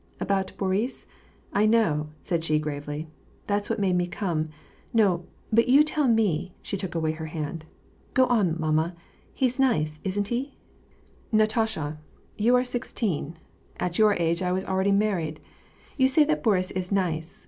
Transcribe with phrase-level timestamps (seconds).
[0.29, 1.05] "About Boris?
[1.53, 3.07] I know," said she gravely."
[3.45, 4.49] That's what made me come.
[4.95, 7.65] No, but you t.ell me;" she took away her band."
[8.15, 8.95] Go on, mamma;
[9.31, 10.55] he's nice, isn't he?"
[11.31, 11.55] WAR AND PEACE.
[11.55, 13.37] 195 ''Natasha^ you are sixteen;
[13.79, 15.39] at your age I was already mar ried.
[15.97, 17.39] You say that Boris is nice.